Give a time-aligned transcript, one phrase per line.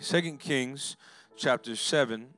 [0.00, 0.96] Second Kings
[1.36, 2.28] chapter 7,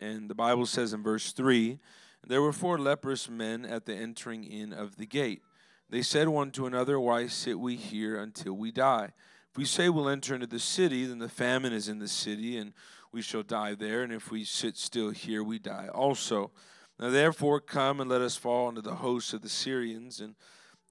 [0.00, 1.78] and the, Bible says in verse 3
[2.26, 5.42] There were four leprous men at the entering in of the gate.
[5.90, 9.12] They said one to another, Why sit we here until we die?
[9.50, 12.56] If we say we'll enter into the city, then the famine is in the city,
[12.56, 12.72] and
[13.12, 14.02] we shall die there.
[14.02, 16.50] And if we sit still here, we die also.
[16.98, 20.20] Now therefore, come and let us fall into the hosts of the Syrians.
[20.20, 20.34] And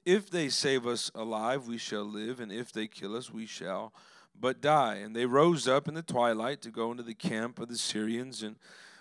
[0.05, 3.93] if they save us alive, we shall live, and if they kill us, we shall
[4.39, 4.95] but die.
[4.95, 8.43] And they rose up in the twilight to go into the camp of the Syrians.
[8.43, 8.55] And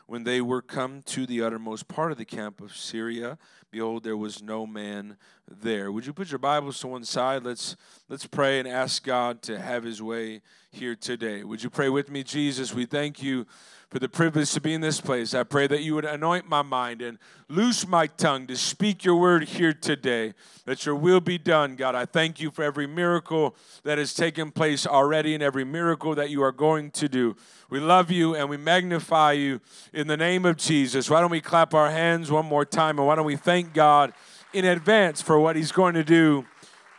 [0.07, 3.39] when they were come to the uttermost part of the camp of Syria,
[3.71, 5.17] behold, there was no man
[5.49, 5.91] there.
[5.91, 7.45] Would you put your Bibles to one side?
[7.45, 7.77] Let's
[8.09, 11.45] let's pray and ask God to have His way here today.
[11.45, 12.75] Would you pray with me, Jesus?
[12.75, 13.47] We thank you
[13.93, 15.35] for the privilege to be in this place.
[15.35, 17.19] I pray that you would anoint my mind and
[17.51, 20.33] loose my tongue to speak your word here today,
[20.65, 21.95] that your will be done, God.
[21.95, 26.31] I thank you for every miracle that has taken place already and every miracle that
[26.31, 27.37] you are going to do.
[27.69, 29.61] We love you and we magnify you
[29.93, 31.11] in the name of Jesus.
[31.11, 34.15] Why don't we clap our hands one more time and why don't we thank God
[34.55, 36.47] in advance for what he's going to do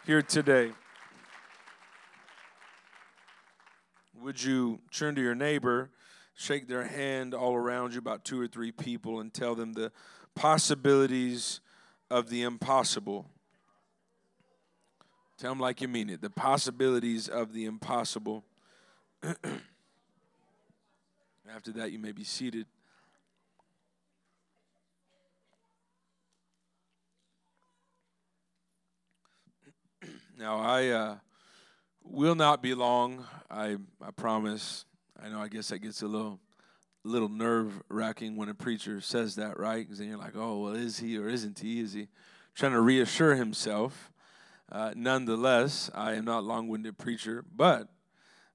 [0.05, 0.73] here today?
[4.21, 5.89] Would you turn to your neighbor?
[6.35, 9.91] Shake their hand all around you, about two or three people, and tell them the
[10.35, 11.59] possibilities
[12.09, 13.25] of the impossible.
[15.37, 18.43] Tell them like you mean it the possibilities of the impossible.
[21.53, 22.65] After that, you may be seated.
[30.37, 31.17] Now, I uh,
[32.03, 34.85] will not be long, I, I promise.
[35.23, 35.39] I know.
[35.39, 36.39] I guess that gets a little,
[37.05, 39.85] little nerve wracking when a preacher says that, right?
[39.85, 41.79] Because then you're like, oh, well, is he or isn't he?
[41.79, 42.07] Is he
[42.55, 44.11] trying to reassure himself?
[44.69, 47.87] Uh, nonetheless, I am not long-winded preacher, but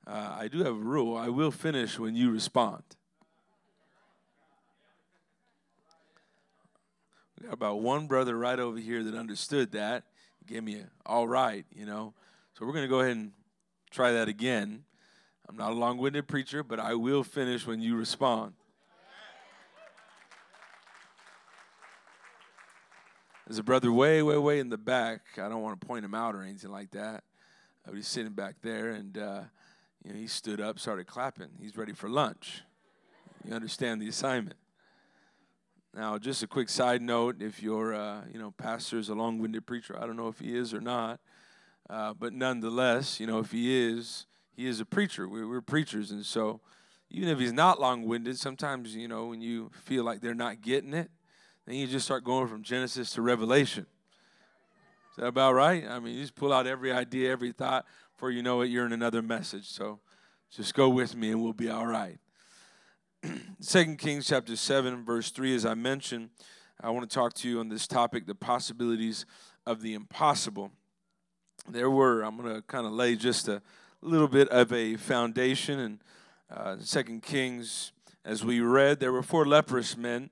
[0.06, 1.16] uh, I do have a rule.
[1.16, 2.82] I will finish when you respond.
[7.40, 10.04] We got about one brother right over here that understood that.
[10.40, 12.12] He gave me a all right, you know.
[12.58, 13.32] So we're going to go ahead and
[13.90, 14.84] try that again.
[15.48, 18.52] I'm not a long winded preacher, but I will finish when you respond.
[23.46, 25.22] There's a brother way, way, way in the back.
[25.38, 27.24] I don't want to point him out or anything like that.
[27.86, 29.40] But he's sitting back there, and uh,
[30.04, 31.48] you know, he stood up, started clapping.
[31.58, 32.62] He's ready for lunch.
[33.46, 34.56] You understand the assignment.
[35.94, 39.64] Now, just a quick side note: if your, uh, you know, pastor is a long-winded
[39.64, 41.18] preacher, I don't know if he is or not,
[41.88, 44.26] uh, but nonetheless, you know, if he is,
[44.58, 45.28] he is a preacher.
[45.28, 46.60] We're, we're preachers, and so
[47.10, 50.94] even if he's not long-winded, sometimes you know when you feel like they're not getting
[50.94, 51.12] it,
[51.64, 53.86] then you just start going from Genesis to Revelation.
[55.12, 55.84] Is that about right?
[55.88, 57.86] I mean, you just pull out every idea, every thought,
[58.16, 59.68] Before you know it, you're in another message.
[59.68, 60.00] So
[60.50, 62.18] just go with me, and we'll be all right.
[63.60, 65.54] Second Kings chapter seven, verse three.
[65.54, 66.30] As I mentioned,
[66.80, 69.24] I want to talk to you on this topic: the possibilities
[69.64, 70.72] of the impossible.
[71.70, 72.22] There were.
[72.22, 73.62] I'm going to kind of lay just a
[74.06, 75.78] little bit of a foundation.
[75.78, 75.98] And
[76.50, 77.92] uh, Second Kings,
[78.24, 80.30] as we read, there were four leprous men,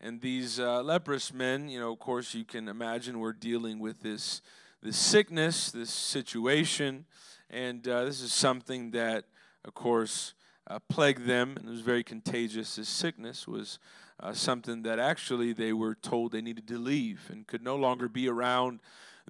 [0.00, 4.02] and these uh, leprous men, you know, of course, you can imagine, were dealing with
[4.02, 4.40] this
[4.80, 7.04] this sickness, this situation,
[7.50, 9.24] and uh, this is something that,
[9.64, 10.34] of course,
[10.68, 12.76] uh, plagued them, and it was very contagious.
[12.76, 13.78] This sickness was.
[14.20, 18.08] Uh, something that actually they were told they needed to leave and could no longer
[18.08, 18.80] be around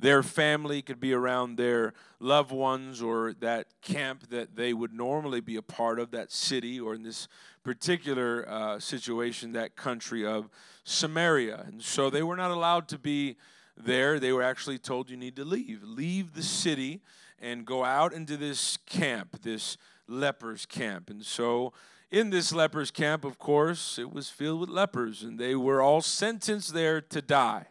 [0.00, 5.40] their family, could be around their loved ones or that camp that they would normally
[5.40, 7.28] be a part of, that city, or in this
[7.62, 10.48] particular uh, situation, that country of
[10.84, 11.64] Samaria.
[11.66, 13.36] And so they were not allowed to be
[13.76, 14.18] there.
[14.18, 15.82] They were actually told, You need to leave.
[15.82, 17.00] Leave the city
[17.40, 19.76] and go out into this camp, this
[20.08, 21.10] lepers camp.
[21.10, 21.72] And so
[22.10, 26.00] in this lepers camp, of course, it was filled with lepers, and they were all
[26.00, 27.66] sentenced there to die.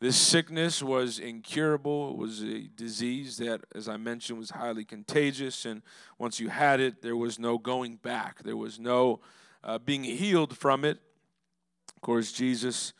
[0.00, 2.12] This sickness was incurable.
[2.12, 5.66] It was a disease that, as I mentioned, was highly contagious.
[5.66, 5.82] And
[6.18, 9.20] once you had it, there was no going back, there was no
[9.62, 10.98] uh, being healed from it.
[11.94, 12.94] Of course, Jesus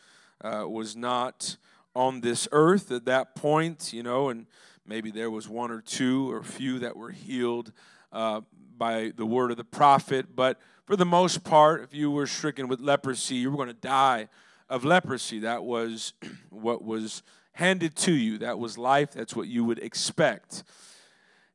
[0.45, 1.57] uh, was not
[1.97, 4.47] on this earth at that point, you know, and
[4.85, 7.73] maybe there was one or two or few that were healed
[8.13, 8.43] uh,
[8.77, 10.37] by the word of the prophet.
[10.37, 13.75] But for the most part, if you were stricken with leprosy, you were going to
[13.75, 14.29] die
[14.71, 15.41] of leprosy.
[15.41, 16.15] That was
[16.51, 17.23] what was
[17.53, 18.39] handed to you.
[18.39, 19.13] That was life.
[19.13, 20.63] That's what you would expect.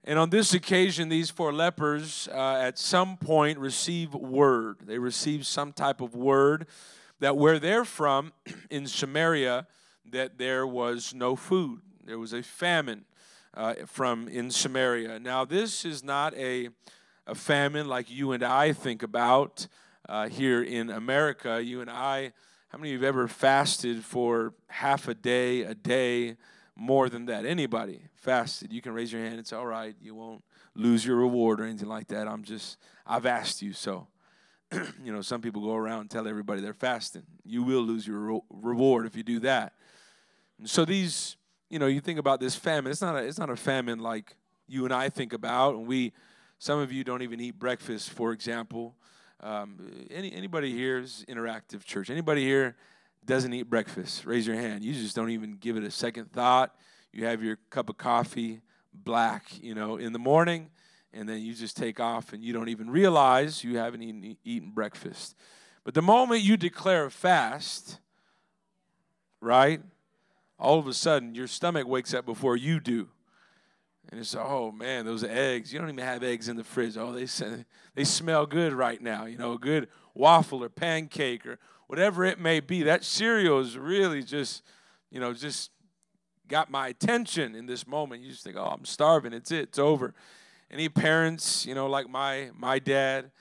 [0.03, 4.77] And on this occasion, these four lepers uh, at some point receive word.
[4.85, 6.67] They receive some type of word
[7.19, 8.33] that where they're from
[8.69, 9.65] in Samaria,
[10.11, 11.81] that there was no food.
[12.05, 13.05] There was a famine
[13.55, 15.17] uh, from in Samaria.
[15.17, 16.69] Now, this is not a
[17.27, 19.67] a famine like you and I think about
[20.07, 21.61] uh, here in America.
[21.63, 22.33] You and I,
[22.75, 26.35] how many of you have ever fasted for half a day, a day,
[26.75, 27.45] more than that?
[27.45, 28.73] Anybody fasted?
[28.73, 29.39] You can raise your hand.
[29.39, 29.95] It's all right.
[30.01, 30.43] You won't
[30.75, 32.27] lose your reward or anything like that.
[32.27, 32.77] I'm just,
[33.07, 34.07] I've asked you so.
[34.73, 37.23] you know, some people go around and tell everybody they're fasting.
[37.45, 39.71] You will lose your re- reward if you do that.
[40.59, 41.37] And so these,
[41.69, 42.91] you know, you think about this famine.
[42.91, 44.35] It's not a, it's not a famine like
[44.67, 45.75] you and I think about.
[45.75, 46.11] And we,
[46.59, 48.95] some of you don't even eat breakfast, for example.
[49.45, 52.09] Um, any anybody here is interactive church?
[52.09, 52.75] Anybody here
[53.23, 54.25] doesn't eat breakfast?
[54.25, 54.83] Raise your hand.
[54.83, 56.75] You just don't even give it a second thought.
[57.13, 58.61] You have your cup of coffee,
[58.91, 60.71] black, you know, in the morning,
[61.13, 64.71] and then you just take off, and you don't even realize you haven't eaten, eaten
[64.71, 65.35] breakfast.
[65.83, 67.99] But the moment you declare a fast,
[69.41, 69.79] right?
[70.57, 73.09] All of a sudden, your stomach wakes up before you do.
[74.09, 75.73] And it's oh man, those eggs.
[75.73, 76.97] You don't even have eggs in the fridge.
[76.97, 77.27] Oh, they
[77.95, 79.25] they smell good right now.
[79.25, 82.83] You know, a good waffle or pancake or whatever it may be.
[82.83, 84.63] That cereal is really just,
[85.11, 85.71] you know, just
[86.47, 88.21] got my attention in this moment.
[88.21, 89.33] You just think, oh, I'm starving.
[89.33, 89.63] It's it.
[89.69, 90.13] It's over.
[90.71, 93.31] Any parents, you know, like my my dad,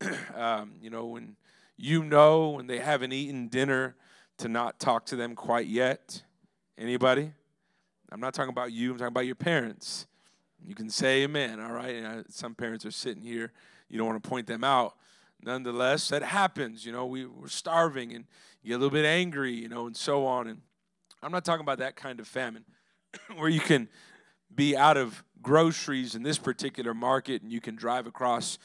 [0.34, 1.36] um, you know, when
[1.76, 3.96] you know when they haven't eaten dinner,
[4.38, 6.22] to not talk to them quite yet.
[6.76, 7.32] Anybody?
[8.10, 8.90] I'm not talking about you.
[8.90, 10.06] I'm talking about your parents.
[10.64, 11.96] You can say amen, all right?
[11.96, 13.52] And some parents are sitting here.
[13.88, 14.94] You don't want to point them out.
[15.42, 16.86] Nonetheless, that happens.
[16.86, 18.24] You know, we, we're starving and
[18.62, 20.46] you get a little bit angry, you know, and so on.
[20.46, 20.60] And
[21.22, 22.64] I'm not talking about that kind of famine
[23.36, 23.88] where you can
[24.54, 28.58] be out of groceries in this particular market and you can drive across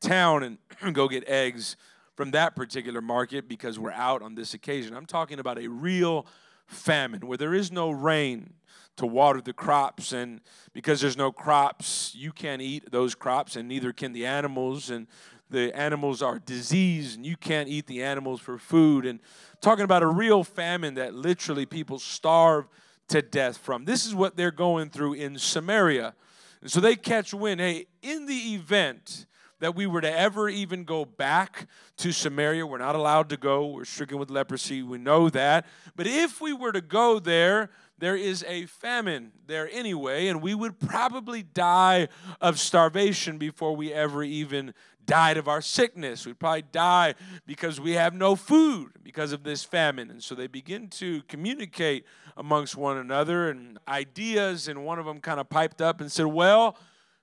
[0.00, 0.58] town and
[0.94, 1.76] go get eggs
[2.16, 4.96] from that particular market because we're out on this occasion.
[4.96, 6.26] I'm talking about a real
[6.66, 8.54] famine where there is no rain
[8.96, 10.40] to water the crops and
[10.72, 15.06] because there's no crops you can't eat those crops and neither can the animals and
[15.48, 19.20] the animals are diseased and you can't eat the animals for food and
[19.60, 22.66] talking about a real famine that literally people starve
[23.08, 26.14] to death from this is what they're going through in samaria
[26.62, 29.26] and so they catch wind hey in the event
[29.58, 31.66] that we were to ever even go back
[31.96, 32.66] to Samaria.
[32.66, 33.66] We're not allowed to go.
[33.66, 34.82] We're stricken with leprosy.
[34.82, 35.66] We know that.
[35.94, 40.54] But if we were to go there, there is a famine there anyway, and we
[40.54, 42.08] would probably die
[42.40, 44.74] of starvation before we ever even
[45.06, 46.26] died of our sickness.
[46.26, 47.14] We'd probably die
[47.46, 50.10] because we have no food because of this famine.
[50.10, 52.04] And so they begin to communicate
[52.36, 56.26] amongst one another and ideas, and one of them kind of piped up and said,
[56.26, 56.76] Well,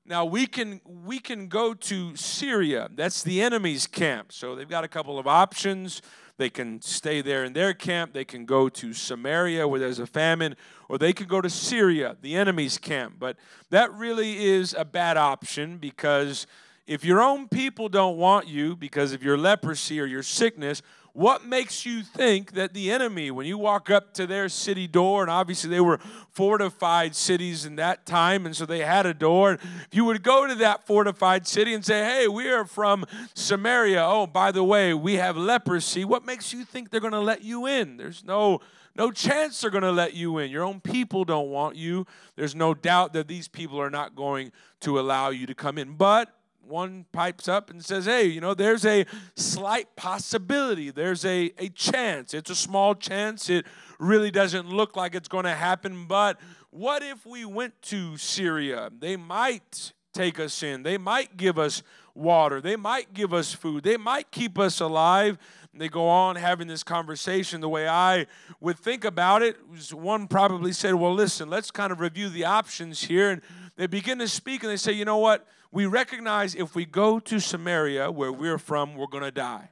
[0.05, 2.89] now we can we can go to Syria.
[2.93, 4.33] That's the enemy's camp.
[4.33, 6.01] So they've got a couple of options.
[6.37, 8.13] They can stay there in their camp.
[8.13, 10.55] They can go to Samaria where there's a famine,
[10.89, 13.15] or they can go to Syria, the enemy's camp.
[13.19, 13.37] But
[13.69, 16.47] that really is a bad option because
[16.85, 20.81] if your own people don't want you because of your leprosy or your sickness,
[21.13, 25.21] what makes you think that the enemy, when you walk up to their city door,
[25.21, 25.99] and obviously they were
[26.31, 30.47] fortified cities in that time, and so they had a door, if you would go
[30.47, 33.05] to that fortified city and say, Hey, we are from
[33.35, 34.03] Samaria.
[34.03, 36.03] Oh, by the way, we have leprosy.
[36.03, 37.97] What makes you think they're going to let you in?
[37.97, 38.59] There's no
[38.95, 40.51] no chance they're going to let you in.
[40.51, 42.05] Your own people don't want you.
[42.35, 44.51] There's no doubt that these people are not going
[44.81, 45.93] to allow you to come in.
[45.93, 46.31] But
[46.65, 49.05] one pipes up and says, Hey, you know, there's a
[49.35, 50.91] slight possibility.
[50.91, 52.33] There's a, a chance.
[52.33, 53.49] It's a small chance.
[53.49, 53.65] It
[53.99, 56.05] really doesn't look like it's going to happen.
[56.05, 58.89] But what if we went to Syria?
[58.97, 61.81] They might take us in, they might give us
[62.13, 65.37] water, they might give us food, they might keep us alive.
[65.71, 68.27] And they go on having this conversation the way I
[68.59, 69.57] would think about it.
[69.91, 73.31] One probably said, Well, listen, let's kind of review the options here.
[73.31, 73.41] And
[73.75, 75.47] they begin to speak and they say, You know what?
[75.73, 79.69] We recognize if we go to Samaria, where we're from, we're going to die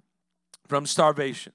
[0.68, 1.54] from starvation.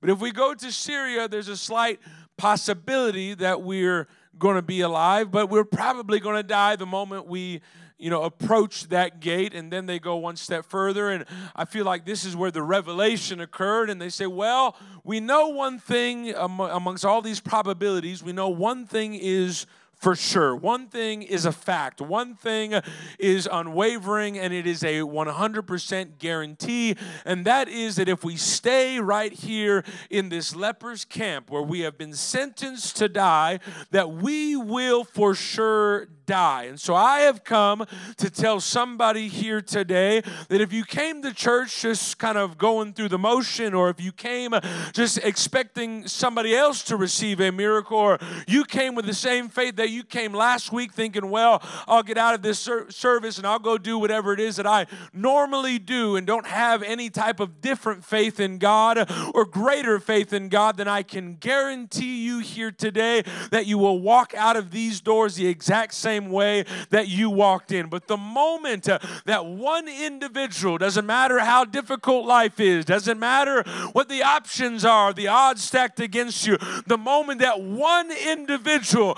[0.00, 2.00] But if we go to Syria, there's a slight
[2.36, 7.28] possibility that we're going to be alive, but we're probably going to die the moment
[7.28, 7.60] we
[8.00, 11.24] you know approach that gate and then they go one step further and
[11.56, 15.48] i feel like this is where the revelation occurred and they say well we know
[15.48, 19.66] one thing amongst all these probabilities we know one thing is
[19.98, 20.54] for sure.
[20.54, 22.72] One thing is a fact, one thing
[23.18, 26.96] is unwavering, and it is a 100% guarantee.
[27.24, 31.80] And that is that if we stay right here in this leper's camp where we
[31.80, 33.58] have been sentenced to die,
[33.90, 36.64] that we will for sure die.
[36.64, 37.86] And so I have come
[38.18, 42.92] to tell somebody here today that if you came to church just kind of going
[42.92, 44.52] through the motion, or if you came
[44.92, 49.76] just expecting somebody else to receive a miracle, or you came with the same faith
[49.76, 53.46] that you came last week thinking, well, I'll get out of this ser- service and
[53.46, 57.40] I'll go do whatever it is that I normally do and don't have any type
[57.40, 62.40] of different faith in God or greater faith in God, then I can guarantee you
[62.40, 67.08] here today that you will walk out of these doors the exact same way that
[67.08, 67.88] you walked in.
[67.88, 74.08] But the moment that one individual, doesn't matter how difficult life is, doesn't matter what
[74.08, 79.14] the options are, the odds stacked against you, the moment that one individual,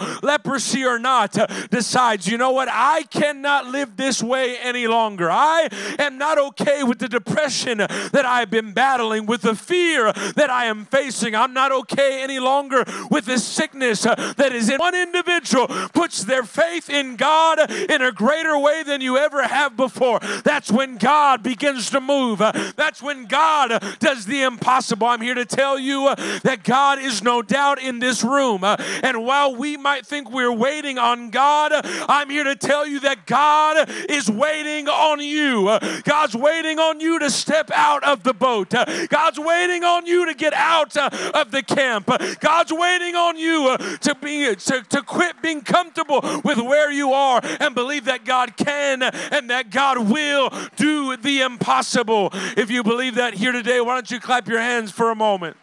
[0.60, 5.30] leprosy or not, uh, decides, you know what, I cannot live this way any longer.
[5.30, 10.50] I am not okay with the depression that I've been battling, with the fear that
[10.50, 11.34] I am facing.
[11.34, 16.24] I'm not okay any longer with this sickness uh, that is in one individual puts
[16.24, 20.18] their faith in God in a greater way than you ever have before.
[20.44, 22.38] That's when God begins to move.
[22.38, 25.06] That's when God does the impossible.
[25.06, 28.62] I'm here to tell you that God is no doubt in this room.
[28.64, 31.72] And while we might think we're waiting on God,
[32.08, 35.78] I'm here to tell you that God is waiting on you.
[36.04, 38.70] God's waiting on you to step out of the boat.
[39.08, 42.10] God's waiting on you to get out of the camp.
[42.40, 47.40] God's waiting on you to be to, to quit being comfortable with where you are
[47.60, 52.30] and believe that God can and that God will do the impossible.
[52.32, 55.56] If you believe that here today, why don't you clap your hands for a moment?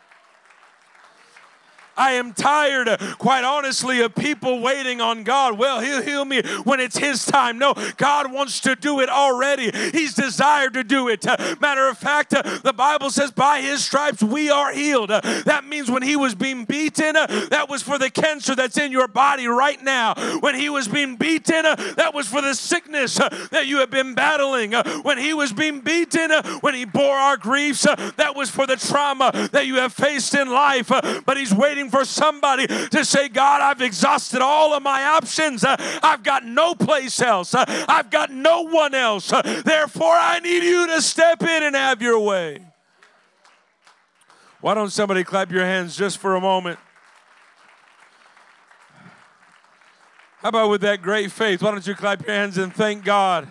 [1.97, 5.57] I am tired, quite honestly, of people waiting on God.
[5.57, 7.57] Well, He'll heal me when it's His time.
[7.57, 9.71] No, God wants to do it already.
[9.91, 11.25] He's desired to do it.
[11.59, 15.09] Matter of fact, the Bible says, by His stripes we are healed.
[15.09, 19.07] That means when He was being beaten, that was for the cancer that's in your
[19.07, 20.13] body right now.
[20.39, 24.73] When He was being beaten, that was for the sickness that you have been battling.
[25.01, 29.31] When He was being beaten, when He bore our griefs, that was for the trauma
[29.51, 30.89] that you have faced in life.
[31.25, 35.63] But He's waiting for somebody to say, God, I've exhausted all of my options.
[35.63, 37.53] Uh, I've got no place else.
[37.53, 39.31] Uh, I've got no one else.
[39.31, 42.61] Uh, therefore, I need you to step in and have your way.
[44.61, 46.79] Why don't somebody clap your hands just for a moment?
[50.39, 51.61] How about with that great faith?
[51.61, 53.47] Why don't you clap your hands and thank God?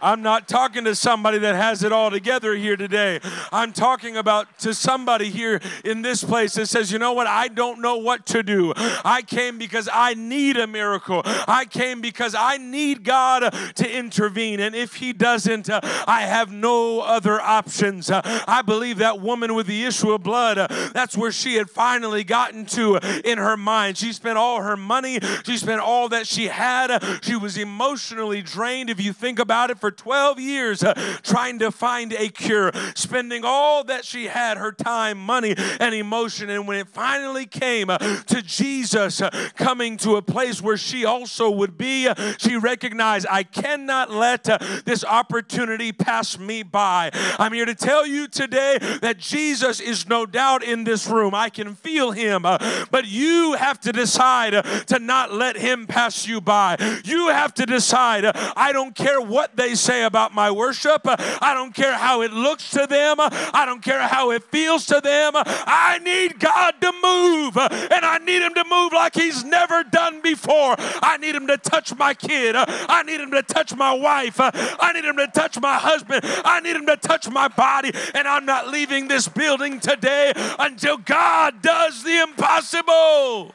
[0.00, 3.20] I'm not talking to somebody that has it all together here today.
[3.52, 7.48] I'm talking about to somebody here in this place that says, you know what, I
[7.48, 8.72] don't know what to do.
[8.76, 11.22] I came because I need a miracle.
[11.24, 14.60] I came because I need God to intervene.
[14.60, 18.10] And if He doesn't, uh, I have no other options.
[18.10, 21.70] Uh, I believe that woman with the issue of blood, uh, that's where she had
[21.70, 23.96] finally gotten to in her mind.
[23.96, 27.02] She spent all her money, she spent all that she had.
[27.22, 28.90] She was emotionally drained.
[28.90, 33.44] If you think about it, for 12 years uh, trying to find a cure, spending
[33.44, 36.50] all that she had her time, money, and emotion.
[36.50, 41.04] And when it finally came uh, to Jesus uh, coming to a place where she
[41.04, 47.12] also would be, uh, she recognized, I cannot let uh, this opportunity pass me by.
[47.38, 51.32] I'm here to tell you today that Jesus is no doubt in this room.
[51.32, 52.58] I can feel him, uh,
[52.90, 56.76] but you have to decide to not let him pass you by.
[57.04, 61.02] You have to decide, I don't care what they say about my worship.
[61.04, 63.16] I don't care how it looks to them.
[63.18, 65.32] I don't care how it feels to them.
[65.34, 70.20] I need God to move, and I need Him to move like He's never done
[70.22, 70.74] before.
[70.78, 72.56] I need Him to touch my kid.
[72.56, 74.36] I need Him to touch my wife.
[74.38, 76.22] I need Him to touch my husband.
[76.44, 80.96] I need Him to touch my body, and I'm not leaving this building today until
[80.96, 83.54] God does the impossible.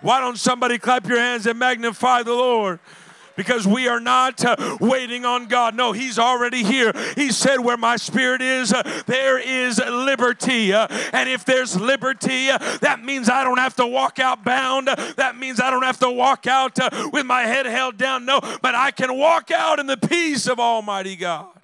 [0.00, 2.78] Why don't somebody clap your hands and magnify the Lord?
[3.38, 5.76] Because we are not uh, waiting on God.
[5.76, 6.92] No, He's already here.
[7.14, 10.72] He said, Where my spirit is, uh, there is liberty.
[10.72, 14.88] Uh, and if there's liberty, uh, that means I don't have to walk out bound.
[14.88, 18.26] That means I don't have to walk out uh, with my head held down.
[18.26, 21.57] No, but I can walk out in the peace of Almighty God.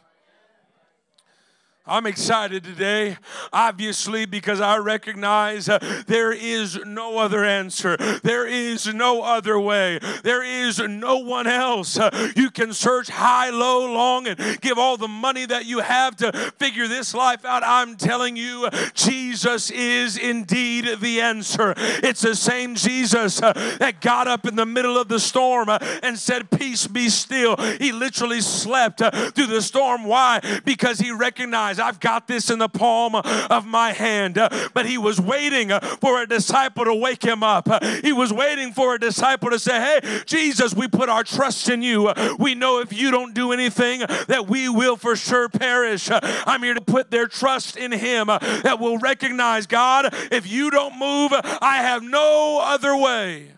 [1.87, 3.19] I'm excited today,
[3.53, 7.99] obviously, because I recognize uh, there is no other answer.
[8.23, 9.99] There is no other way.
[10.23, 11.99] There is no one else.
[11.99, 16.17] Uh, you can search high, low, long, and give all the money that you have
[16.17, 17.63] to figure this life out.
[17.63, 21.75] I'm telling you, Jesus is indeed the answer.
[21.77, 25.79] It's the same Jesus uh, that got up in the middle of the storm uh,
[26.03, 27.57] and said, Peace be still.
[27.79, 30.05] He literally slept uh, through the storm.
[30.05, 30.41] Why?
[30.65, 34.35] Because he recognized I've got this in the palm of my hand.
[34.35, 37.69] But he was waiting for a disciple to wake him up.
[38.03, 41.83] He was waiting for a disciple to say, Hey, Jesus, we put our trust in
[41.83, 42.13] you.
[42.39, 46.09] We know if you don't do anything, that we will for sure perish.
[46.11, 50.99] I'm here to put their trust in him that will recognize God, if you don't
[50.99, 53.49] move, I have no other way.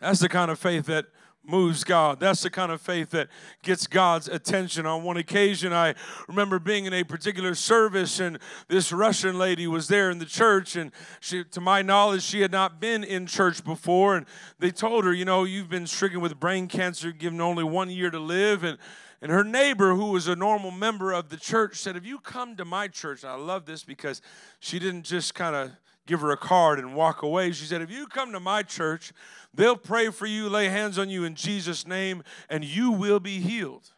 [0.00, 1.06] That's the kind of faith that
[1.48, 2.20] moves God.
[2.20, 3.28] That's the kind of faith that
[3.62, 4.86] gets God's attention.
[4.86, 5.94] On one occasion, I
[6.28, 8.38] remember being in a particular service, and
[8.68, 12.52] this Russian lady was there in the church, and she, to my knowledge, she had
[12.52, 14.16] not been in church before.
[14.16, 14.26] And
[14.58, 18.10] they told her, you know, you've been stricken with brain cancer, given only one year
[18.10, 18.78] to live, and
[19.22, 22.54] and her neighbor, who was a normal member of the church, said, If you come
[22.56, 24.20] to my church, and I love this because
[24.60, 25.70] she didn't just kind of
[26.06, 27.52] give her a card and walk away.
[27.52, 29.12] She said, If you come to my church,
[29.52, 33.40] they'll pray for you, lay hands on you in Jesus' name, and you will be
[33.40, 33.92] healed.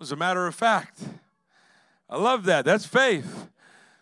[0.00, 1.00] As a matter of fact,
[2.08, 2.64] I love that.
[2.64, 3.48] That's faith.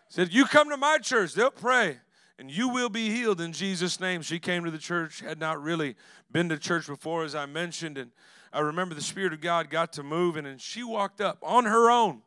[0.09, 1.97] Said, You come to my church, they'll pray,
[2.39, 4.21] and you will be healed in Jesus' name.
[4.21, 5.95] She came to the church, had not really
[6.31, 8.11] been to church before, as I mentioned, and
[8.51, 11.89] I remember the Spirit of God got to moving, and she walked up on her
[11.89, 12.21] own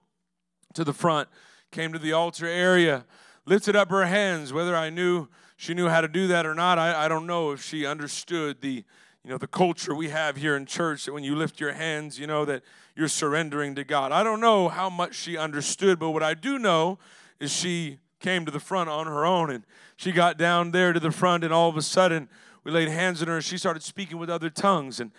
[0.74, 1.28] to the front,
[1.70, 3.04] came to the altar area
[3.48, 4.52] lifted up her hands.
[4.52, 7.50] Whether I knew she knew how to do that or not, I, I don't know
[7.50, 8.84] if she understood the
[9.24, 12.18] you know the culture we have here in church that when you lift your hands,
[12.18, 12.62] you know that
[12.94, 14.12] you're surrendering to God.
[14.12, 16.98] I don't know how much she understood, but what I do know
[17.40, 19.64] is she came to the front on her own and
[19.96, 22.28] she got down there to the front and all of a sudden
[22.64, 25.12] we laid hands on her and she started speaking with other tongues and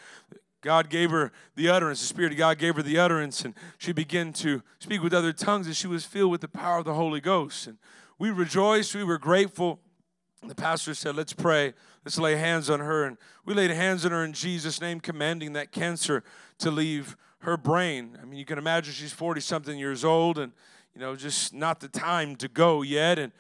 [0.62, 2.02] God gave her the utterance.
[2.02, 5.32] The Spirit of God gave her the utterance, and she began to speak with other
[5.32, 7.68] tongues, and she was filled with the power of the Holy Ghost.
[7.68, 7.78] And
[8.20, 9.80] we rejoiced, we were grateful.
[10.46, 11.74] The pastor said, Let's pray,
[12.06, 13.06] let's lay hands on her.
[13.06, 16.24] And we laid hands on her in Jesus' name, commanding that cancer
[16.60, 18.18] to leave her brain.
[18.22, 20.52] I mean, you can imagine she's 40 something years old and,
[20.94, 23.18] you know, just not the time to go yet.
[23.18, 23.32] And,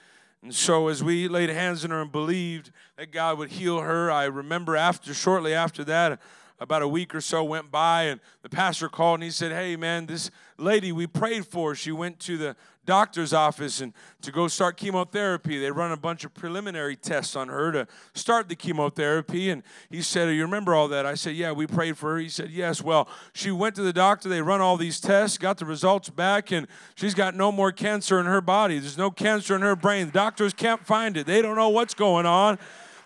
[0.41, 4.09] and so as we laid hands on her and believed that God would heal her,
[4.09, 6.21] I remember after, shortly after that,
[6.60, 9.75] about a week or so went by and the pastor called and he said hey
[9.75, 12.56] man this lady we prayed for she went to the
[12.89, 15.60] doctor's office and to go start chemotherapy.
[15.60, 19.51] They run a bunch of preliminary tests on her to start the chemotherapy.
[19.51, 19.62] And
[19.92, 21.06] he said, You remember all that?
[21.06, 22.18] I said, Yeah, we prayed for her.
[22.18, 22.82] He said, Yes.
[22.82, 24.28] Well, she went to the doctor.
[24.28, 28.19] They run all these tests, got the results back, and she's got no more cancer
[28.19, 28.80] in her body.
[28.80, 30.08] There's no cancer in her brain.
[30.08, 32.58] The doctors can't find it, they don't know what's going on.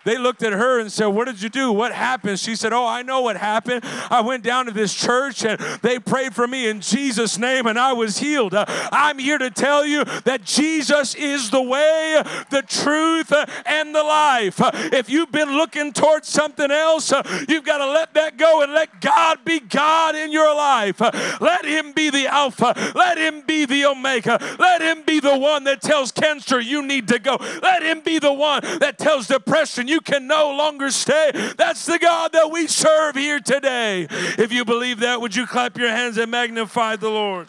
[0.04, 1.72] They looked at her and said, What did you do?
[1.72, 2.38] What happened?
[2.38, 3.84] She said, Oh, I know what happened.
[4.10, 7.78] I went down to this church and they prayed for me in Jesus' name and
[7.78, 8.54] I was healed.
[8.54, 13.32] Uh, I'm here to tell you that Jesus is the way, the truth,
[13.64, 14.60] and the life.
[14.60, 18.62] Uh, if you've been looking towards something else, uh, you've got to let that go
[18.62, 21.00] and let God be God in your life.
[21.40, 22.92] Let Him be the Alpha.
[22.94, 24.38] Let Him be the Omega.
[24.58, 27.36] Let Him be the one that tells cancer you need to go.
[27.62, 31.30] Let Him be the one that tells depression can no longer stay.
[31.56, 34.06] That's the God that we serve here today.
[34.10, 37.48] If you believe that, would you clap your hands and magnify the Lord?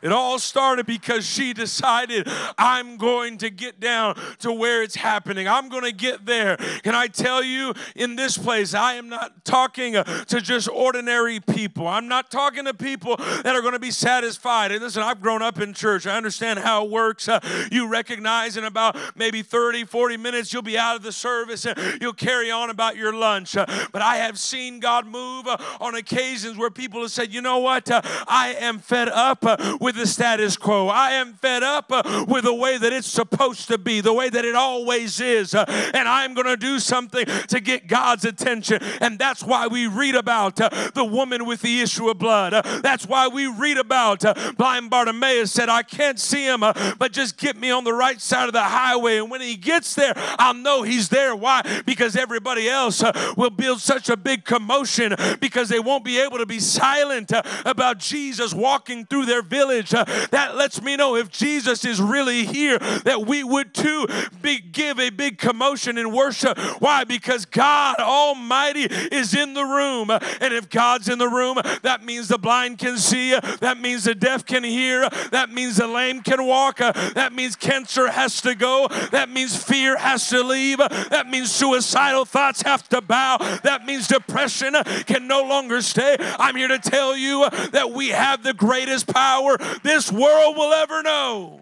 [0.00, 5.48] It all started because she decided, I'm going to get down to where it's happening.
[5.48, 6.56] I'm going to get there.
[6.82, 11.40] Can I tell you, in this place, I am not talking uh, to just ordinary
[11.40, 11.86] people.
[11.86, 14.70] I'm not talking to people that are going to be satisfied.
[14.70, 16.06] And listen, I've grown up in church.
[16.06, 17.28] I understand how it works.
[17.28, 17.40] Uh,
[17.72, 22.00] you recognize in about maybe 30, 40 minutes, you'll be out of the service and
[22.00, 23.56] you'll carry on about your lunch.
[23.56, 27.42] Uh, but I have seen God move uh, on occasions where people have said, you
[27.42, 27.90] know what?
[27.90, 29.44] Uh, I am fed up
[29.80, 30.88] with with the status quo.
[30.88, 34.28] I am fed up uh, with the way that it's supposed to be, the way
[34.28, 35.54] that it always is.
[35.54, 38.82] Uh, and I'm going to do something to get God's attention.
[39.00, 42.52] And that's why we read about uh, the woman with the issue of blood.
[42.82, 44.24] That's why we read about
[44.58, 48.48] blind Bartimaeus said, I can't see him, but just get me on the right side
[48.48, 49.16] of the highway.
[49.16, 51.34] And when he gets there, I'll know he's there.
[51.34, 51.62] Why?
[51.86, 53.02] Because everybody else
[53.38, 57.32] will build such a big commotion because they won't be able to be silent
[57.64, 62.00] about Jesus walking through their village message uh, that lets me know if Jesus is
[62.00, 64.06] really here, that we would too
[64.42, 66.58] be, give a big commotion in worship.
[66.80, 67.04] Why?
[67.04, 70.10] Because God Almighty is in the room.
[70.10, 74.14] And if God's in the room, that means the blind can see, that means the
[74.14, 78.88] deaf can hear, that means the lame can walk, that means cancer has to go,
[79.10, 84.08] that means fear has to leave, that means suicidal thoughts have to bow, that means
[84.08, 84.74] depression
[85.06, 86.16] can no longer stay.
[86.18, 91.02] I'm here to tell you that we have the greatest power this world will ever
[91.02, 91.60] know.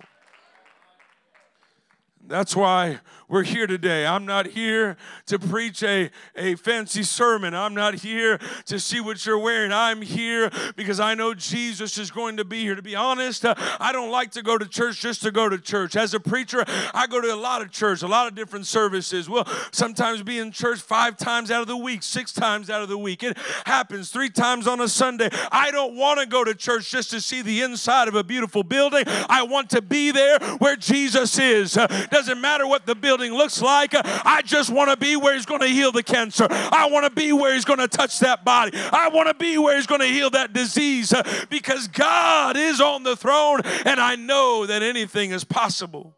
[2.27, 4.07] That's why we're here today.
[4.07, 7.55] I'm not here to preach a, a fancy sermon.
[7.55, 9.73] I'm not here to see what you're wearing.
[9.73, 12.77] I'm here because I know Jesus is going to be here.
[12.77, 15.59] To be honest, uh, I don't like to go to church just to go to
[15.59, 15.97] church.
[15.97, 19.29] As a preacher, I go to a lot of church, a lot of different services.
[19.29, 22.89] We'll sometimes be in church five times out of the week, six times out of
[22.89, 23.25] the week.
[23.25, 25.31] It happens three times on a Sunday.
[25.51, 28.62] I don't want to go to church just to see the inside of a beautiful
[28.62, 29.03] building.
[29.07, 31.77] I want to be there where Jesus is.
[31.77, 33.92] Uh, doesn't matter what the building looks like.
[33.94, 36.46] I just want to be where He's going to heal the cancer.
[36.50, 38.72] I want to be where He's going to touch that body.
[38.74, 41.12] I want to be where He's going to heal that disease
[41.48, 46.14] because God is on the throne and I know that anything is possible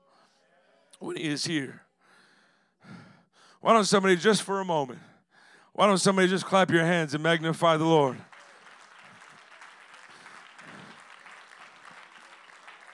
[0.99, 1.83] when He is here.
[3.61, 5.01] Why don't somebody just for a moment,
[5.73, 8.19] why don't somebody just clap your hands and magnify the Lord?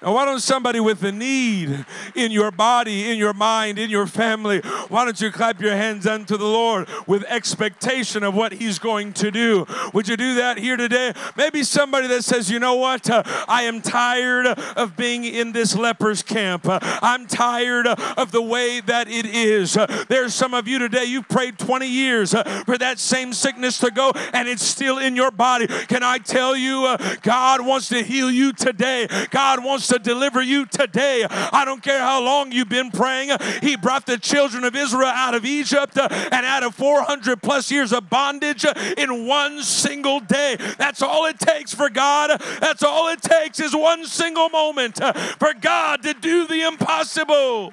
[0.04, 4.06] Now, why don't somebody with a need in your body, in your mind, in your
[4.06, 8.78] family, why don't you clap your hands unto the Lord with expectation of what He's
[8.78, 9.66] going to do?
[9.94, 11.14] Would you do that here today?
[11.38, 13.08] Maybe somebody that says, you know what?
[13.08, 16.68] Uh, I am tired of being in this leper's camp.
[16.68, 19.74] Uh, I'm tired of the way that it is.
[19.74, 23.78] Uh, there's some of you today, you've prayed 20 years uh, for that same sickness
[23.78, 25.66] to go, and it's still in your body.
[25.66, 29.08] Can I tell you, uh, God wants to heal you today?
[29.30, 31.26] God wants to to deliver you today.
[31.30, 33.36] I don't care how long you've been praying.
[33.62, 37.70] He brought the children of Israel out of Egypt uh, and out of 400 plus
[37.70, 38.64] years of bondage
[38.96, 40.56] in one single day.
[40.78, 42.40] That's all it takes for God.
[42.60, 47.72] That's all it takes is one single moment uh, for God to do the impossible.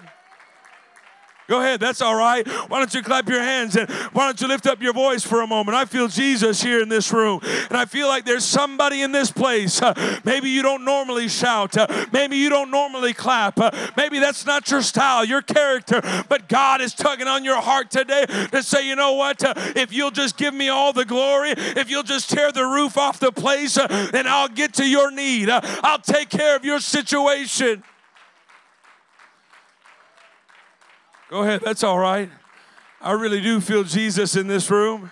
[1.51, 2.47] Go ahead, that's all right.
[2.47, 5.41] Why don't you clap your hands and why don't you lift up your voice for
[5.41, 5.75] a moment?
[5.75, 9.31] I feel Jesus here in this room, and I feel like there's somebody in this
[9.31, 9.81] place.
[9.81, 14.45] Uh, maybe you don't normally shout, uh, maybe you don't normally clap, uh, maybe that's
[14.45, 18.87] not your style, your character, but God is tugging on your heart today to say,
[18.87, 19.43] you know what?
[19.43, 22.97] Uh, if you'll just give me all the glory, if you'll just tear the roof
[22.97, 25.49] off the place, uh, then I'll get to your need.
[25.49, 27.83] Uh, I'll take care of your situation.
[31.31, 32.29] Go ahead, that's all right.
[32.99, 35.11] I really do feel Jesus in this room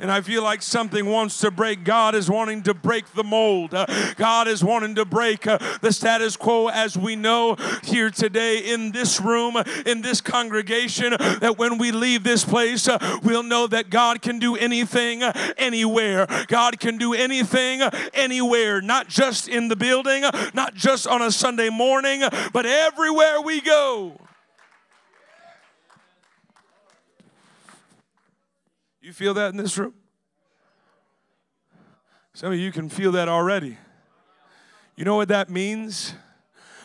[0.00, 1.84] and I feel like something wants to break.
[1.84, 3.72] God is wanting to break the mold.
[3.72, 7.54] Uh, God is wanting to break uh, the status quo as we know
[7.84, 9.56] here today in this room,
[9.86, 14.40] in this congregation, that when we leave this place, uh, we'll know that God can
[14.40, 16.26] do anything, uh, anywhere.
[16.48, 21.22] God can do anything, uh, anywhere, not just in the building, uh, not just on
[21.22, 24.18] a Sunday morning, but everywhere we go.
[29.10, 29.94] You feel that in this room?
[32.32, 33.76] Some of you can feel that already.
[34.94, 36.14] You know what that means?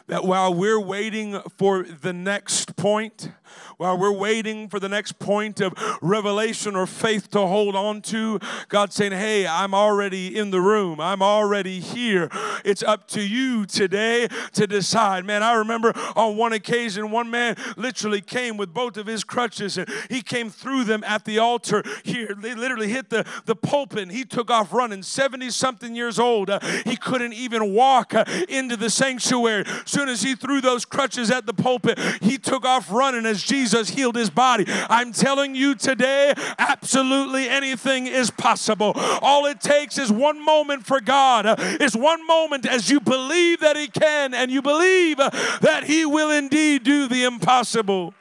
[0.08, 3.30] That while we're waiting for the next point,
[3.78, 8.40] while we're waiting for the next point of revelation or faith to hold on to,
[8.70, 11.00] God's saying, Hey, I'm already in the room.
[11.00, 12.30] I'm already here.
[12.64, 15.26] It's up to you today to decide.
[15.26, 19.78] Man, I remember on one occasion, one man literally came with both of his crutches
[19.78, 22.34] and he came through them at the altar here.
[22.36, 25.04] They literally hit the, the pulpit and he took off running.
[25.04, 26.50] 70 something years old.
[26.50, 29.66] Uh, he couldn't even walk uh, into the sanctuary.
[29.86, 33.65] Soon as he threw those crutches at the pulpit, he took off running as Jesus
[33.66, 34.66] Jesus healed his body.
[34.68, 38.94] I'm telling you today, absolutely anything is possible.
[39.24, 43.76] All it takes is one moment for God, is one moment as you believe that
[43.76, 48.14] He can and you believe that He will indeed do the impossible.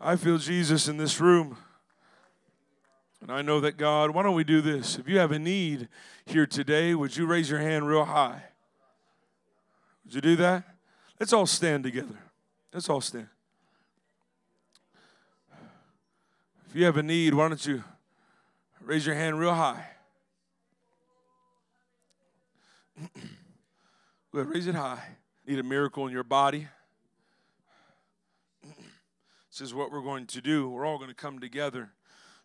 [0.00, 1.56] I feel Jesus in this room.
[3.20, 4.98] And I know that God, why don't we do this?
[4.98, 5.86] If you have a need
[6.26, 8.42] here today, would you raise your hand real high?
[10.04, 10.71] Would you do that?
[11.22, 12.18] Let's all stand together.
[12.74, 13.28] Let's all stand.
[16.68, 17.84] If you have a need, why don't you
[18.80, 19.86] raise your hand real high?
[24.32, 25.00] Go ahead, raise it high.
[25.46, 26.66] Need a miracle in your body?
[28.64, 30.68] this is what we're going to do.
[30.68, 31.90] We're all going to come together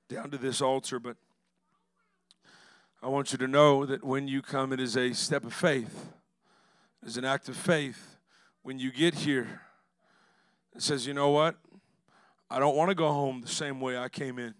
[0.07, 1.17] down to this altar, but
[3.01, 6.09] I want you to know that when you come, it is a step of faith.
[7.03, 8.16] It's an act of faith
[8.67, 9.61] when you get here,
[10.75, 11.55] it says, you know what?
[12.49, 14.53] I don't want to go home the same way I came in.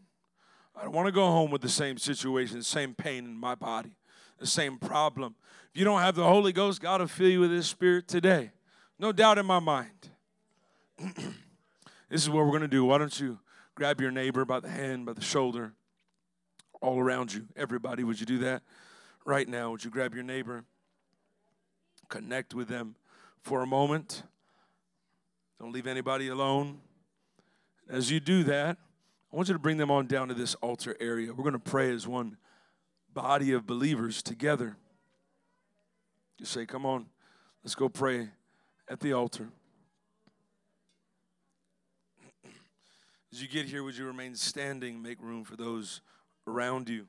[0.74, 3.54] I don't want to go home with the same situation, the same pain in my
[3.54, 3.98] body,
[4.38, 5.36] the same problem.
[5.74, 8.52] If you don't have the Holy Ghost, God will fill you with His Spirit today.
[8.98, 10.10] No doubt in my mind.
[10.98, 12.86] this is what we're going to do.
[12.86, 13.39] Why don't you
[13.76, 15.74] grab your neighbor by the hand, by the shoulder,
[16.82, 17.48] all around you?
[17.58, 18.63] Everybody, would you do that
[19.26, 19.72] right now?
[19.72, 20.63] Would you grab your neighbor,
[22.08, 22.96] connect with them?
[23.41, 24.23] For a moment.
[25.60, 26.80] Don't leave anybody alone.
[27.89, 28.78] As you do that,
[29.32, 31.34] I want you to bring them on down to this altar area.
[31.34, 32.38] We're going to pray as one
[33.13, 34.78] body of believers together.
[36.38, 37.08] You say, Come on,
[37.63, 38.30] let's go pray
[38.88, 39.50] at the altar.
[43.32, 46.02] As you get here, would you remain standing, make room for those
[46.47, 47.08] around you?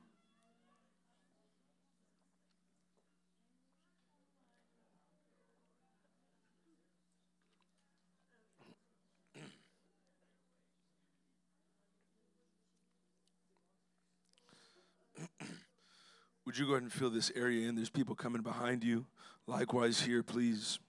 [16.49, 17.75] Would you go ahead and fill this area in?
[17.75, 19.05] There's people coming behind you.
[19.45, 20.79] Likewise, here, please.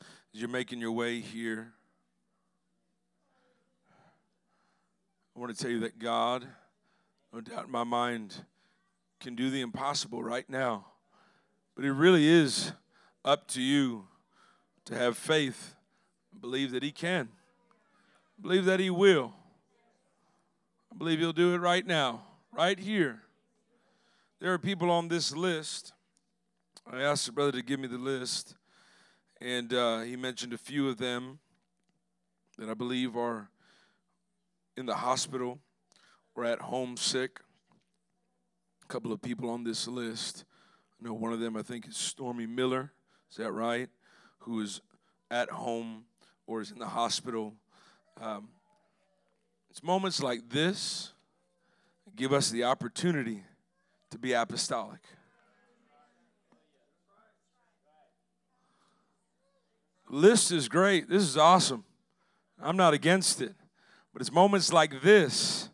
[0.00, 1.74] As you're making your way here,
[5.36, 6.46] I want to tell you that God,
[7.30, 8.36] no doubt in my mind,
[9.20, 10.86] can do the impossible right now.
[11.76, 12.72] But it really is
[13.22, 14.06] up to you
[14.86, 15.74] to have faith,
[16.40, 17.28] believe that He can,
[18.40, 19.34] believe that He will.
[20.94, 23.22] I believe He'll do it right now, right here.
[24.40, 25.92] There are people on this list.
[26.86, 28.54] I asked the brother to give me the list,
[29.40, 31.40] and uh, he mentioned a few of them
[32.58, 33.48] that I believe are
[34.76, 35.58] in the hospital
[36.36, 37.40] or at home sick.
[38.84, 40.44] A couple of people on this list.
[41.00, 42.92] I know one of them, I think, is Stormy Miller.
[43.32, 43.88] Is that right?
[44.40, 44.80] Who is
[45.28, 46.04] at home
[46.46, 47.54] or is in the hospital.
[48.20, 48.48] Um,
[49.74, 51.12] it's moments like this
[52.14, 53.42] give us the opportunity
[54.08, 55.00] to be apostolic.
[60.08, 61.08] List is great.
[61.08, 61.82] This is awesome.
[62.62, 63.52] I'm not against it.
[64.12, 65.70] But it's moments like this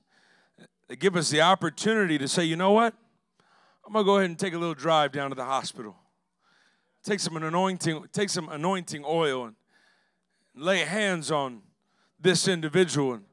[0.88, 2.94] that give us the opportunity to say, you know what?
[3.86, 5.94] I'm gonna go ahead and take a little drive down to the hospital.
[7.04, 9.56] Take some anointing, take some anointing oil and
[10.54, 11.60] lay hands on
[12.18, 13.24] this individual and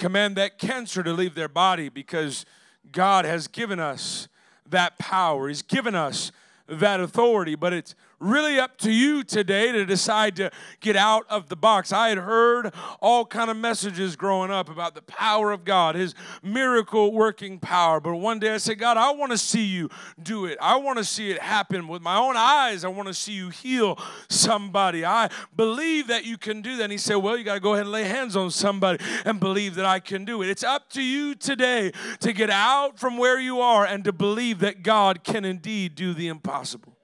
[0.00, 2.46] command that cancer to leave their body because
[2.90, 4.28] God has given us
[4.68, 5.46] that power.
[5.46, 6.32] He's given us
[6.66, 11.48] that authority, but it's really up to you today to decide to get out of
[11.48, 11.92] the box.
[11.92, 16.14] I had heard all kind of messages growing up about the power of God, his
[16.42, 17.98] miracle working power.
[17.98, 19.88] But one day I said, God, I want to see you
[20.22, 20.58] do it.
[20.60, 22.84] I want to see it happen with my own eyes.
[22.84, 25.04] I want to see you heal somebody.
[25.04, 26.84] I believe that you can do that.
[26.84, 29.40] And he said, Well, you got to go ahead and lay hands on somebody and
[29.40, 30.50] believe that I can do it.
[30.50, 34.58] It's up to you today to get out from where you are and to believe
[34.58, 36.99] that God can indeed do the impossible.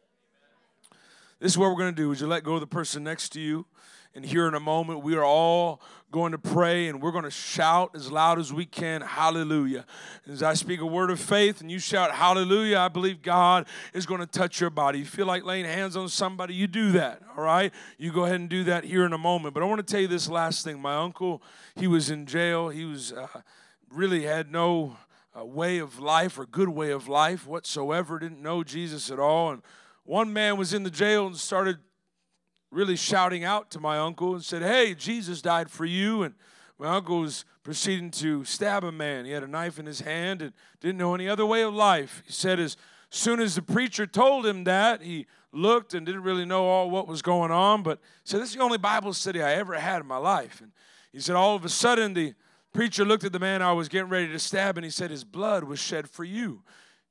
[1.38, 2.08] This is what we're going to do.
[2.08, 3.66] Would you let go of the person next to you?
[4.14, 7.30] And here in a moment, we are all going to pray and we're going to
[7.30, 9.84] shout as loud as we can, Hallelujah.
[10.26, 14.06] As I speak a word of faith and you shout, Hallelujah, I believe God is
[14.06, 15.00] going to touch your body.
[15.00, 17.70] You feel like laying hands on somebody, you do that, all right?
[17.98, 19.52] You go ahead and do that here in a moment.
[19.52, 20.80] But I want to tell you this last thing.
[20.80, 21.42] My uncle,
[21.74, 22.70] he was in jail.
[22.70, 23.26] He was uh,
[23.90, 24.96] really had no
[25.38, 29.50] uh, way of life or good way of life whatsoever, didn't know Jesus at all.
[29.50, 29.62] And
[30.06, 31.78] one man was in the jail and started
[32.70, 36.22] really shouting out to my uncle and said, Hey, Jesus died for you.
[36.22, 36.34] And
[36.78, 39.24] my uncle was proceeding to stab a man.
[39.24, 42.22] He had a knife in his hand and didn't know any other way of life.
[42.26, 42.76] He said, as
[43.10, 47.08] soon as the preacher told him that, he looked and didn't really know all what
[47.08, 50.06] was going on, but said, This is the only Bible study I ever had in
[50.06, 50.60] my life.
[50.60, 50.72] And
[51.12, 52.34] he said, All of a sudden, the
[52.72, 55.24] preacher looked at the man I was getting ready to stab and he said, His
[55.24, 56.62] blood was shed for you.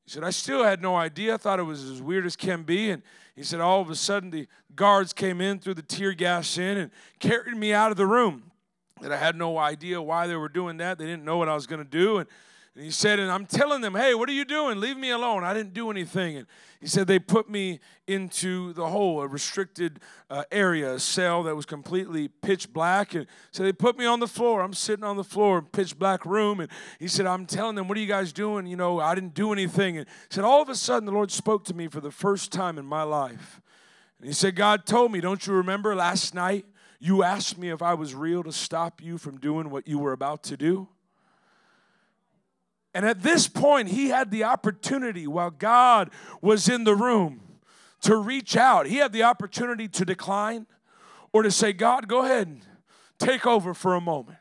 [0.05, 1.33] He said, I still had no idea.
[1.33, 2.91] I thought it was as weird as can be.
[2.91, 3.01] And
[3.35, 6.77] he said, all of a sudden, the guards came in, threw the tear gas in,
[6.77, 8.51] and carried me out of the room.
[9.01, 10.97] That I had no idea why they were doing that.
[10.97, 12.19] They didn't know what I was going to do.
[12.19, 12.29] And
[12.75, 14.81] and he said, and I'm telling them, hey, what are you doing?
[14.81, 15.45] Leave me alone.
[15.45, 16.35] I didn't do anything.
[16.35, 16.47] And
[16.81, 21.55] he said, they put me into the hole, a restricted uh, area, a cell that
[21.55, 23.15] was completely pitch black.
[23.15, 24.61] And so they put me on the floor.
[24.61, 26.59] I'm sitting on the floor, pitch black room.
[26.59, 28.67] And he said, I'm telling them, what are you guys doing?
[28.67, 29.97] You know, I didn't do anything.
[29.97, 32.51] And he said, all of a sudden, the Lord spoke to me for the first
[32.51, 33.61] time in my life.
[34.19, 36.65] And he said, God told me, don't you remember last night?
[36.99, 40.11] You asked me if I was real to stop you from doing what you were
[40.11, 40.89] about to do.
[42.95, 46.09] And at this point, he had the opportunity while God
[46.41, 47.41] was in the room
[48.01, 48.87] to reach out.
[48.87, 50.65] He had the opportunity to decline
[51.33, 52.65] or to say, God, go ahead and
[53.19, 54.37] take over for a moment.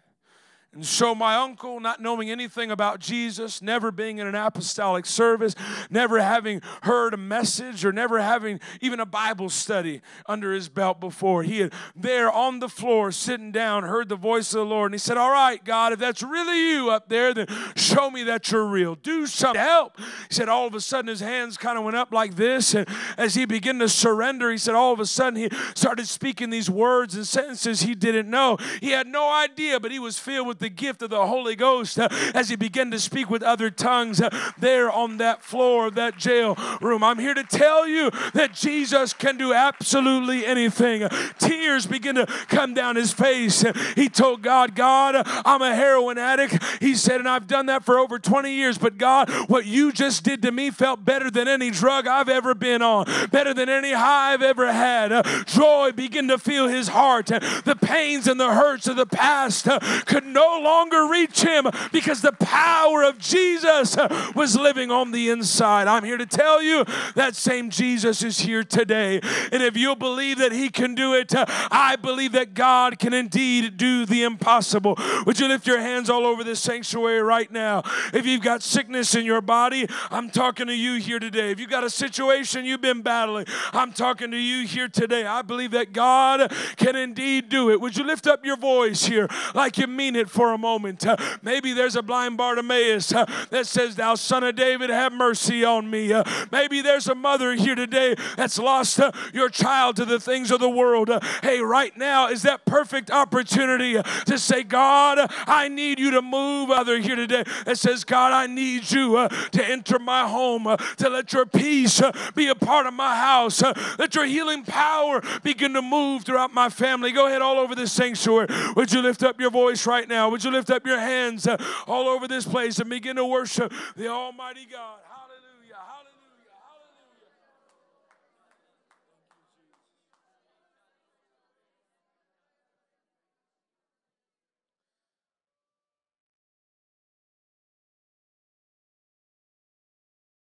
[0.75, 5.55] And so, my uncle, not knowing anything about Jesus, never being in an apostolic service,
[5.89, 10.99] never having heard a message, or never having even a Bible study under his belt
[10.99, 14.91] before, he had there on the floor, sitting down, heard the voice of the Lord.
[14.91, 18.25] And he said, All right, God, if that's really you up there, then show me
[18.25, 18.97] that you're real.
[18.97, 19.99] Do something to help.
[19.99, 22.75] He said, All of a sudden, his hands kind of went up like this.
[22.75, 26.51] And as he began to surrender, he said, All of a sudden, he started speaking
[26.51, 28.57] these words and sentences he didn't know.
[28.81, 31.98] He had no idea, but he was filled with the gift of the Holy Ghost
[31.98, 35.94] uh, as he began to speak with other tongues uh, there on that floor of
[35.96, 37.05] that jail room.
[37.05, 41.07] I'm here to tell you that Jesus can do absolutely anything.
[41.38, 43.62] Tears begin to come down his face.
[43.94, 46.62] He told God, God, I'm a heroin addict.
[46.81, 50.24] He said, and I've done that for over 20 years, but God, what you just
[50.24, 53.92] did to me felt better than any drug I've ever been on, better than any
[53.92, 55.27] high I've ever had.
[55.46, 57.27] Joy began to fill his heart.
[57.27, 59.68] The pains and the hurts of the past
[60.07, 63.97] could no longer longer reach him because the power of Jesus
[64.35, 65.87] was living on the inside.
[65.87, 69.21] I'm here to tell you that same Jesus is here today.
[69.53, 73.77] And if you believe that he can do it, I believe that God can indeed
[73.77, 74.97] do the impossible.
[75.27, 77.83] Would you lift your hands all over this sanctuary right now?
[78.12, 81.51] If you've got sickness in your body, I'm talking to you here today.
[81.51, 85.25] If you've got a situation you've been battling, I'm talking to you here today.
[85.25, 87.81] I believe that God can indeed do it.
[87.81, 90.75] Would you lift up your voice here like you mean it for a moment?
[90.75, 91.07] moment.
[91.07, 95.65] Uh, maybe there's a blind Bartimaeus uh, that says, Thou son of David, have mercy
[95.65, 96.13] on me.
[96.13, 100.51] Uh, maybe there's a mother here today that's lost uh, your child to the things
[100.51, 101.11] of the world.
[101.11, 106.11] Uh, hey, right now is that perfect opportunity uh, to say, God, I need you
[106.13, 106.71] to move.
[106.71, 110.65] Other here today that says, God, I need you to enter my home,
[110.97, 112.03] to let your peace
[112.35, 113.63] be a part of my house,
[113.99, 117.13] let your healing power begin to move throughout my family.
[117.13, 118.49] Go ahead all over this sanctuary.
[118.77, 120.24] Would you lift up your voice right now?
[120.29, 121.57] Would you lift up your hands uh,
[121.87, 124.99] all over this place and begin to worship the Almighty God.